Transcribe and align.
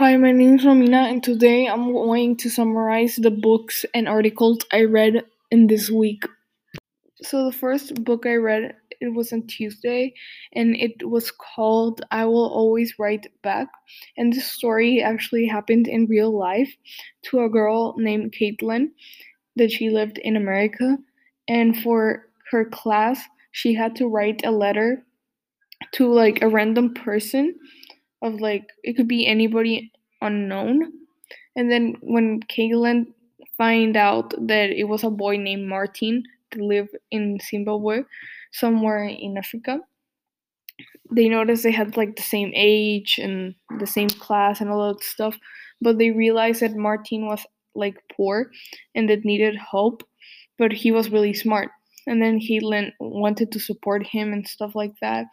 Hi, 0.00 0.16
my 0.16 0.32
name 0.32 0.54
is 0.54 0.64
Romina, 0.64 1.10
and 1.10 1.22
today 1.22 1.66
I'm 1.66 1.92
going 1.92 2.34
to 2.38 2.48
summarize 2.48 3.16
the 3.16 3.30
books 3.30 3.84
and 3.92 4.08
articles 4.08 4.60
I 4.72 4.84
read 4.84 5.24
in 5.50 5.66
this 5.66 5.90
week. 5.90 6.22
So 7.20 7.44
the 7.44 7.52
first 7.52 8.02
book 8.02 8.24
I 8.24 8.36
read 8.36 8.76
it 8.98 9.08
was 9.14 9.30
on 9.30 9.46
Tuesday, 9.46 10.14
and 10.54 10.74
it 10.74 11.06
was 11.06 11.30
called 11.30 12.00
"I 12.10 12.24
Will 12.24 12.48
Always 12.48 12.94
Write 12.98 13.26
Back." 13.42 13.68
And 14.16 14.32
this 14.32 14.46
story 14.46 15.02
actually 15.02 15.46
happened 15.46 15.86
in 15.86 16.06
real 16.06 16.30
life 16.30 16.74
to 17.24 17.40
a 17.40 17.50
girl 17.50 17.94
named 17.98 18.32
Caitlin 18.32 18.92
that 19.56 19.70
she 19.70 19.90
lived 19.90 20.16
in 20.16 20.34
America, 20.34 20.96
and 21.46 21.76
for 21.76 22.30
her 22.52 22.64
class 22.64 23.20
she 23.52 23.74
had 23.74 23.96
to 23.96 24.08
write 24.08 24.40
a 24.46 24.50
letter 24.50 25.04
to 25.92 26.10
like 26.10 26.40
a 26.40 26.48
random 26.48 26.94
person 26.94 27.54
of 28.22 28.40
like 28.40 28.68
it 28.82 28.94
could 28.96 29.08
be 29.08 29.26
anybody 29.26 29.92
unknown. 30.20 30.92
And 31.56 31.70
then 31.70 31.96
when 32.00 32.40
Caitlin 32.42 33.06
find 33.56 33.96
out 33.96 34.32
that 34.46 34.70
it 34.70 34.84
was 34.84 35.04
a 35.04 35.10
boy 35.10 35.36
named 35.36 35.68
Martin 35.68 36.22
that 36.50 36.60
lived 36.60 36.96
in 37.10 37.38
Zimbabwe, 37.40 38.02
somewhere 38.52 39.04
in 39.04 39.36
Africa, 39.36 39.80
they 41.10 41.28
noticed 41.28 41.62
they 41.62 41.72
had 41.72 41.96
like 41.96 42.16
the 42.16 42.22
same 42.22 42.52
age 42.54 43.18
and 43.18 43.54
the 43.78 43.86
same 43.86 44.08
class 44.08 44.60
and 44.60 44.70
all 44.70 44.92
that 44.92 45.02
stuff, 45.02 45.36
but 45.80 45.98
they 45.98 46.10
realized 46.10 46.60
that 46.60 46.76
Martin 46.76 47.26
was 47.26 47.44
like 47.74 47.96
poor 48.16 48.50
and 48.94 49.08
that 49.08 49.24
needed 49.24 49.56
help, 49.56 50.02
but 50.58 50.72
he 50.72 50.92
was 50.92 51.10
really 51.10 51.34
smart. 51.34 51.70
And 52.06 52.22
then 52.22 52.40
Caitlin 52.40 52.92
wanted 52.98 53.52
to 53.52 53.60
support 53.60 54.06
him 54.06 54.32
and 54.32 54.46
stuff 54.46 54.74
like 54.74 54.94
that 55.00 55.26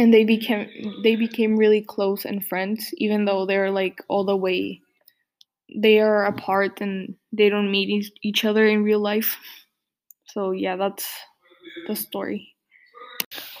and 0.00 0.14
they 0.14 0.24
became 0.24 0.66
they 1.02 1.14
became 1.14 1.56
really 1.56 1.82
close 1.82 2.24
and 2.24 2.46
friends 2.46 2.90
even 2.96 3.26
though 3.26 3.44
they're 3.44 3.70
like 3.70 4.02
all 4.08 4.24
the 4.24 4.36
way 4.36 4.80
they 5.76 6.00
are 6.00 6.24
apart 6.24 6.80
and 6.80 7.14
they 7.32 7.50
don't 7.50 7.70
meet 7.70 8.10
each 8.22 8.44
other 8.44 8.66
in 8.66 8.82
real 8.82 8.98
life. 8.98 9.36
So 10.24 10.52
yeah 10.52 10.76
that's 10.76 11.06
the 11.86 11.94
story. 11.94 12.54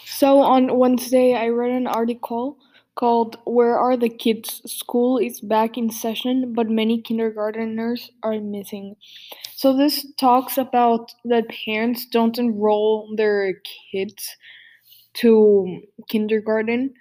So 0.06 0.40
on 0.40 0.78
wednesday 0.78 1.34
i 1.34 1.48
read 1.48 1.72
an 1.72 1.86
article 1.86 2.56
called 2.94 3.36
where 3.44 3.78
are 3.78 3.96
the 3.96 4.08
kids? 4.08 4.62
School 4.66 5.18
is 5.18 5.40
back 5.40 5.76
in 5.76 5.90
session 5.90 6.54
but 6.54 6.70
many 6.70 7.02
kindergarteners 7.02 8.08
are 8.22 8.40
missing. 8.40 8.96
So 9.54 9.76
this 9.76 10.06
talks 10.18 10.56
about 10.56 11.12
that 11.24 11.50
parents 11.66 12.06
don't 12.06 12.38
enroll 12.38 13.14
their 13.16 13.60
kids 13.92 14.36
to 15.20 15.80
kindergarten 16.08 16.94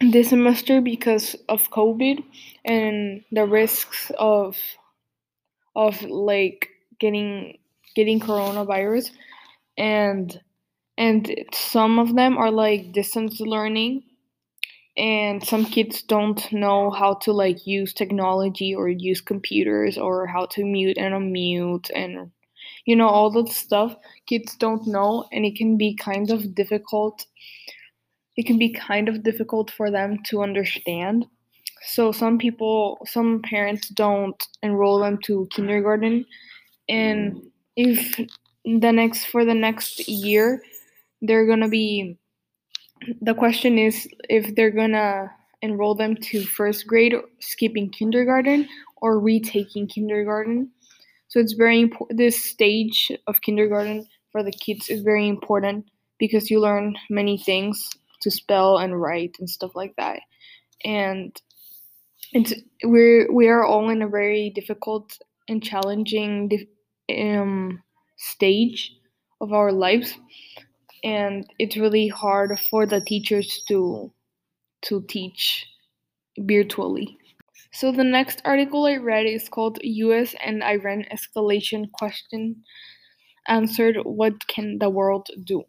this 0.00 0.28
semester 0.28 0.80
because 0.80 1.36
of 1.48 1.70
COVID 1.70 2.22
and 2.64 3.22
the 3.32 3.46
risks 3.46 4.12
of 4.18 4.56
of 5.74 6.02
like 6.02 6.68
getting 7.00 7.58
getting 7.94 8.20
coronavirus. 8.20 9.10
And 9.78 10.38
and 10.98 11.44
some 11.52 11.98
of 11.98 12.14
them 12.14 12.36
are 12.38 12.50
like 12.50 12.92
distance 12.92 13.40
learning. 13.40 14.02
And 14.98 15.44
some 15.44 15.66
kids 15.66 16.02
don't 16.02 16.50
know 16.52 16.90
how 16.90 17.14
to 17.22 17.32
like 17.32 17.66
use 17.66 17.92
technology 17.92 18.74
or 18.74 18.88
use 18.88 19.20
computers 19.20 19.98
or 19.98 20.26
how 20.26 20.46
to 20.46 20.64
mute 20.64 20.96
and 20.96 21.12
unmute 21.12 21.90
and 21.94 22.30
you 22.86 22.96
know 22.96 23.08
all 23.08 23.30
that 23.30 23.48
stuff 23.48 23.94
kids 24.26 24.56
don't 24.56 24.86
know 24.86 25.26
and 25.32 25.44
it 25.44 25.54
can 25.56 25.76
be 25.76 25.94
kind 25.94 26.30
of 26.30 26.54
difficult 26.54 27.26
it 28.36 28.46
can 28.46 28.58
be 28.58 28.70
kind 28.70 29.08
of 29.08 29.22
difficult 29.22 29.70
for 29.70 29.90
them 29.90 30.18
to 30.24 30.42
understand. 30.42 31.26
So 31.82 32.12
some 32.12 32.38
people 32.38 32.98
some 33.06 33.42
parents 33.42 33.88
don't 33.88 34.42
enroll 34.62 34.98
them 34.98 35.18
to 35.24 35.48
kindergarten 35.52 36.24
and 36.88 37.42
if 37.76 38.16
the 38.64 38.92
next 38.92 39.26
for 39.26 39.44
the 39.44 39.54
next 39.54 40.08
year 40.08 40.62
they're 41.22 41.46
gonna 41.46 41.68
be 41.68 42.18
the 43.22 43.34
question 43.34 43.78
is 43.78 44.08
if 44.28 44.54
they're 44.56 44.70
gonna 44.70 45.30
enroll 45.62 45.94
them 45.94 46.16
to 46.16 46.42
first 46.42 46.86
grade 46.86 47.14
skipping 47.38 47.90
kindergarten 47.90 48.68
or 49.00 49.20
retaking 49.20 49.86
kindergarten 49.86 50.70
so 51.36 51.40
it's 51.40 51.52
very 51.52 51.82
important. 51.82 52.16
This 52.16 52.42
stage 52.42 53.12
of 53.26 53.42
kindergarten 53.42 54.06
for 54.32 54.42
the 54.42 54.50
kids 54.50 54.88
is 54.88 55.02
very 55.02 55.28
important 55.28 55.84
because 56.18 56.50
you 56.50 56.60
learn 56.60 56.96
many 57.10 57.36
things 57.36 57.90
to 58.22 58.30
spell 58.30 58.78
and 58.78 58.98
write 58.98 59.36
and 59.38 59.50
stuff 59.50 59.72
like 59.74 59.94
that. 59.98 60.20
And 60.82 61.38
it's 62.32 62.54
we're 62.82 63.30
we 63.30 63.48
are 63.48 63.66
all 63.66 63.90
in 63.90 64.00
a 64.00 64.08
very 64.08 64.48
difficult 64.54 65.18
and 65.46 65.62
challenging 65.62 66.66
um, 67.14 67.82
stage 68.16 68.96
of 69.42 69.52
our 69.52 69.72
lives, 69.72 70.14
and 71.04 71.46
it's 71.58 71.76
really 71.76 72.08
hard 72.08 72.58
for 72.70 72.86
the 72.86 73.02
teachers 73.02 73.62
to 73.68 74.10
to 74.86 75.04
teach 75.06 75.66
virtually. 76.38 77.18
So 77.76 77.92
the 77.92 78.04
next 78.04 78.40
article 78.46 78.86
I 78.86 78.96
read 78.96 79.26
is 79.26 79.50
called 79.50 79.78
US 79.82 80.34
and 80.42 80.64
Iran 80.64 81.04
escalation 81.12 81.92
question 81.92 82.64
answered 83.48 83.98
what 84.02 84.46
can 84.46 84.78
the 84.78 84.88
world 84.88 85.28
do? 85.44 85.62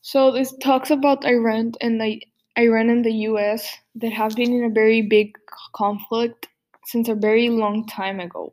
So 0.00 0.32
this 0.32 0.52
talks 0.60 0.90
about 0.90 1.24
Iran 1.24 1.74
and 1.80 2.00
the 2.00 2.20
Iran 2.58 2.90
and 2.90 3.04
the 3.04 3.14
US 3.30 3.64
that 3.94 4.12
have 4.12 4.34
been 4.34 4.52
in 4.52 4.64
a 4.64 4.74
very 4.74 5.02
big 5.02 5.38
conflict 5.72 6.48
since 6.86 7.08
a 7.08 7.14
very 7.14 7.48
long 7.48 7.86
time 7.86 8.18
ago. 8.18 8.52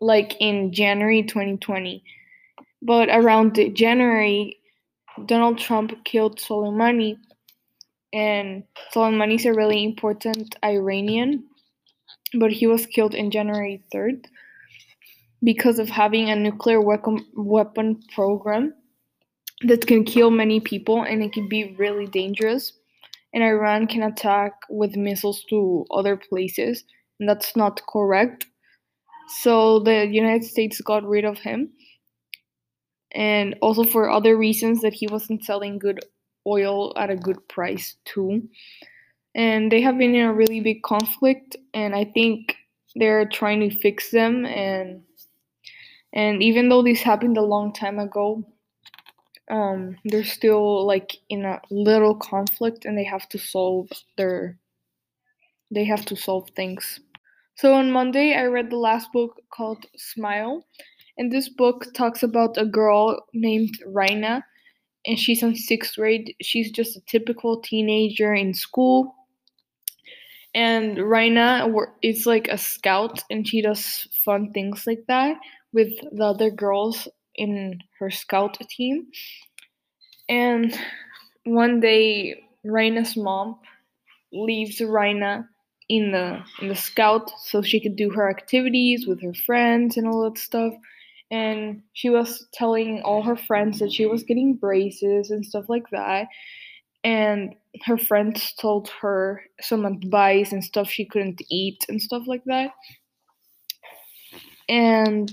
Like 0.00 0.34
in 0.40 0.72
January 0.72 1.22
2020. 1.24 2.02
But 2.80 3.10
around 3.10 3.60
January 3.74 4.58
Donald 5.26 5.58
Trump 5.58 5.92
killed 6.06 6.38
Soleimani 6.38 7.18
and 8.12 8.64
Soleimani 8.94 9.34
is 9.34 9.46
a 9.46 9.52
really 9.52 9.84
important 9.84 10.56
Iranian, 10.64 11.44
but 12.34 12.52
he 12.52 12.66
was 12.66 12.86
killed 12.86 13.14
in 13.14 13.30
January 13.30 13.82
3rd 13.94 14.26
because 15.42 15.78
of 15.78 15.88
having 15.88 16.30
a 16.30 16.36
nuclear 16.36 16.80
weapon 16.80 17.24
weapon 17.36 18.00
program 18.14 18.74
that 19.62 19.86
can 19.86 20.04
kill 20.04 20.30
many 20.30 20.60
people 20.60 21.02
and 21.02 21.22
it 21.22 21.32
can 21.32 21.48
be 21.48 21.74
really 21.78 22.06
dangerous. 22.06 22.72
And 23.34 23.42
Iran 23.42 23.86
can 23.86 24.04
attack 24.04 24.52
with 24.70 24.96
missiles 24.96 25.44
to 25.50 25.84
other 25.90 26.16
places, 26.16 26.84
and 27.20 27.28
that's 27.28 27.54
not 27.56 27.82
correct. 27.86 28.46
So 29.40 29.80
the 29.80 30.06
United 30.06 30.44
States 30.44 30.80
got 30.80 31.04
rid 31.04 31.26
of 31.26 31.38
him, 31.38 31.70
and 33.12 33.54
also 33.60 33.84
for 33.84 34.08
other 34.08 34.38
reasons 34.38 34.80
that 34.80 34.94
he 34.94 35.06
wasn't 35.08 35.44
selling 35.44 35.78
good 35.78 36.00
oil 36.48 36.92
at 36.96 37.10
a 37.10 37.16
good 37.16 37.46
price 37.48 37.96
too. 38.04 38.48
And 39.34 39.70
they 39.70 39.80
have 39.82 39.98
been 39.98 40.14
in 40.14 40.26
a 40.26 40.32
really 40.32 40.60
big 40.60 40.82
conflict, 40.82 41.56
and 41.74 41.94
I 41.94 42.04
think 42.04 42.56
they're 42.96 43.28
trying 43.28 43.60
to 43.60 43.76
fix 43.76 44.10
them. 44.10 44.46
And 44.46 45.02
and 46.12 46.42
even 46.42 46.68
though 46.68 46.82
this 46.82 47.02
happened 47.02 47.36
a 47.36 47.42
long 47.42 47.72
time 47.72 47.98
ago, 47.98 48.42
um, 49.50 49.96
they're 50.04 50.24
still 50.24 50.86
like 50.86 51.16
in 51.28 51.44
a 51.44 51.60
little 51.70 52.14
conflict, 52.14 52.84
and 52.84 52.96
they 52.96 53.04
have 53.04 53.28
to 53.30 53.38
solve 53.38 53.88
their 54.16 54.58
they 55.70 55.84
have 55.84 56.04
to 56.06 56.16
solve 56.16 56.48
things. 56.56 57.00
So 57.54 57.74
on 57.74 57.90
Monday, 57.90 58.34
I 58.34 58.44
read 58.44 58.70
the 58.70 58.76
last 58.76 59.12
book 59.12 59.40
called 59.50 59.84
Smile, 59.96 60.64
and 61.18 61.30
this 61.30 61.48
book 61.48 61.92
talks 61.92 62.22
about 62.22 62.56
a 62.56 62.64
girl 62.64 63.26
named 63.34 63.78
Raina 63.86 64.42
and 65.06 65.18
she's 65.18 65.42
in 65.42 65.54
sixth 65.54 65.96
grade. 65.96 66.34
She's 66.42 66.70
just 66.70 66.96
a 66.96 67.00
typical 67.06 67.60
teenager 67.60 68.34
in 68.34 68.54
school. 68.54 69.14
And 70.54 70.96
Raina 70.96 71.72
is 72.02 72.26
like 72.26 72.48
a 72.48 72.58
scout, 72.58 73.22
and 73.30 73.46
she 73.46 73.62
does 73.62 74.08
fun 74.24 74.52
things 74.52 74.86
like 74.86 75.04
that 75.06 75.36
with 75.72 75.92
the 76.12 76.24
other 76.24 76.50
girls 76.50 77.06
in 77.34 77.78
her 77.98 78.10
scout 78.10 78.58
team. 78.68 79.06
And 80.28 80.76
one 81.44 81.80
day, 81.80 82.42
Raina's 82.66 83.16
mom 83.16 83.58
leaves 84.32 84.80
Raina 84.80 85.46
in 85.88 86.12
the 86.12 86.42
in 86.60 86.68
the 86.68 86.76
scout 86.76 87.30
so 87.40 87.62
she 87.62 87.80
could 87.80 87.96
do 87.96 88.10
her 88.10 88.28
activities 88.28 89.06
with 89.06 89.22
her 89.22 89.32
friends 89.32 89.96
and 89.96 90.06
all 90.06 90.22
that 90.24 90.38
stuff 90.38 90.74
and 91.30 91.82
she 91.92 92.10
was 92.10 92.46
telling 92.52 93.02
all 93.02 93.22
her 93.22 93.36
friends 93.36 93.78
that 93.78 93.92
she 93.92 94.06
was 94.06 94.22
getting 94.22 94.54
braces 94.54 95.30
and 95.30 95.44
stuff 95.44 95.68
like 95.68 95.88
that. 95.90 96.26
And 97.04 97.54
her 97.84 97.98
friends 97.98 98.54
told 98.54 98.88
her 99.00 99.42
some 99.60 99.84
advice 99.84 100.52
and 100.52 100.64
stuff 100.64 100.88
she 100.88 101.04
couldn't 101.04 101.42
eat 101.50 101.84
and 101.88 102.00
stuff 102.00 102.24
like 102.26 102.44
that. 102.46 102.70
And 104.68 105.30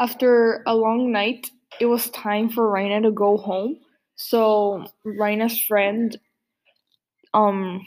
after 0.00 0.62
a 0.66 0.74
long 0.74 1.10
night 1.12 1.50
it 1.80 1.86
was 1.86 2.10
time 2.10 2.48
for 2.48 2.70
Raina 2.72 3.02
to 3.02 3.10
go 3.10 3.36
home. 3.36 3.78
So 4.16 4.86
Raina's 5.04 5.60
friend 5.60 6.16
um 7.32 7.84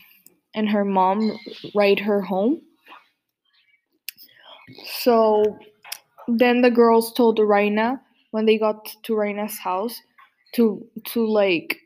and 0.54 0.70
her 0.70 0.84
mom 0.84 1.38
ride 1.76 2.00
her 2.00 2.22
home. 2.22 2.62
So 5.02 5.58
then 6.28 6.62
the 6.62 6.72
girls 6.72 7.14
told 7.14 7.40
Raina 7.40 8.00
when 8.32 8.46
they 8.46 8.58
got 8.58 8.86
to 9.04 9.14
Raina's 9.14 9.58
house 9.58 10.00
to 10.56 10.86
to 11.06 11.28
like 11.28 11.78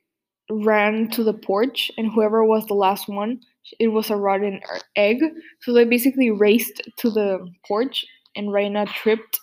ran 0.49 1.09
to 1.09 1.23
the 1.23 1.33
porch 1.33 1.91
and 1.97 2.11
whoever 2.11 2.43
was 2.43 2.65
the 2.67 2.73
last 2.73 3.07
one 3.07 3.39
it 3.79 3.87
was 3.89 4.09
a 4.09 4.15
rotten 4.15 4.59
egg. 4.95 5.21
So 5.61 5.73
they 5.73 5.85
basically 5.85 6.31
raced 6.31 6.81
to 6.97 7.09
the 7.09 7.47
porch 7.67 8.05
and 8.35 8.49
Raina 8.49 8.87
tripped 8.87 9.39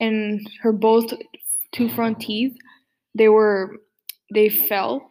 and 0.00 0.40
her 0.62 0.72
both 0.72 1.12
two 1.72 1.88
front 1.88 2.20
teeth 2.20 2.56
they 3.14 3.28
were 3.28 3.76
they 4.32 4.48
fell 4.48 5.10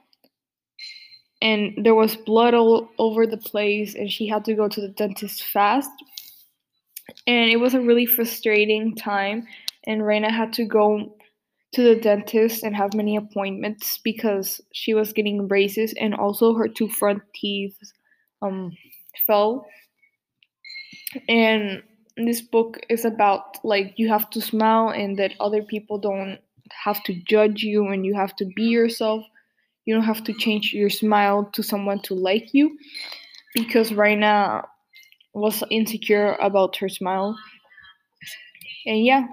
and 1.42 1.74
there 1.84 1.96
was 1.96 2.16
blood 2.16 2.54
all 2.54 2.90
over 2.98 3.26
the 3.26 3.38
place 3.38 3.96
and 3.96 4.12
she 4.12 4.28
had 4.28 4.46
to 4.46 4.54
go 4.54 4.68
to 4.68 4.82
the 4.82 4.90
dentist 4.90 5.44
fast 5.46 5.90
and 7.28 7.50
it 7.50 7.58
was 7.58 7.74
a 7.74 7.82
really 7.82 8.06
frustrating 8.06 8.96
time 8.96 9.48
and 9.86 10.02
Raina 10.02 10.30
had 10.30 10.54
to 10.54 10.66
go 10.66 11.16
to 11.74 11.84
the 11.84 11.96
dentist 11.96 12.64
and 12.64 12.76
have 12.76 12.94
many 12.94 13.16
appointments 13.16 13.98
because 14.04 14.60
she 14.74 14.94
was 14.94 15.14
getting 15.14 15.48
braces 15.48 15.94
and 16.00 16.14
also 16.14 16.54
her 16.54 16.68
two 16.68 16.90
front 16.90 17.22
teeth 17.34 17.78
um, 18.42 18.76
fell. 19.26 19.66
And 21.30 21.82
this 22.18 22.42
book 22.42 22.80
is 22.90 23.06
about 23.06 23.64
like 23.64 23.94
you 23.98 24.10
have 24.10 24.30
to 24.32 24.42
smile 24.42 24.90
and 24.90 25.18
that 25.18 25.34
other 25.40 25.64
people 25.64 25.98
don't 25.98 26.40
have 26.84 27.04
to 27.04 27.14
judge 27.28 27.64
you 27.64 27.88
and 27.88 28.06
you 28.06 28.14
have 28.16 28.36
to 28.38 28.46
be 28.56 28.64
yourself. 28.64 29.24
You 29.86 29.96
don't 29.96 30.04
have 30.04 30.24
to 30.26 30.34
change 30.34 30.74
your 30.74 30.90
smile 30.90 31.50
to 31.54 31.64
someone 31.64 32.02
to 32.02 32.14
like 32.14 32.54
you 32.54 32.78
because 33.54 33.92
Raina 33.92 34.66
was 35.34 35.64
insecure 35.72 36.36
about 36.36 36.76
her 36.78 36.90
smile. 36.90 37.38
And 38.86 39.04
yeah, 39.06 39.28